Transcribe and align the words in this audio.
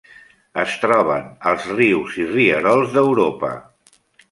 Es 0.61 0.71
troben 0.85 1.27
als 1.51 1.67
rius 1.81 2.17
i 2.25 2.27
rierols 2.33 2.99
d'Europa. 2.99 3.55